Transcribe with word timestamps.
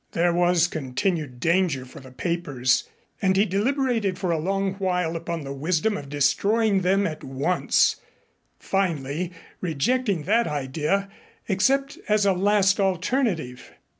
There 0.13 0.33
was 0.33 0.65
continued 0.67 1.39
danger 1.39 1.85
for 1.85 1.99
the 1.99 2.09
papers 2.09 2.89
and 3.21 3.37
he 3.37 3.45
deliberated 3.45 4.17
for 4.17 4.31
a 4.31 4.39
long 4.39 4.73
while 4.79 5.15
upon 5.15 5.43
the 5.43 5.53
wisdom 5.53 5.95
of 5.95 6.09
destroying 6.09 6.81
them 6.81 7.05
at 7.05 7.23
once, 7.23 7.97
finally 8.57 9.31
rejecting 9.61 10.23
that 10.23 10.47
idea 10.47 11.07
except 11.47 11.99
as 12.09 12.25
a 12.25 12.33
last 12.33 12.79
alternative. 12.79 13.73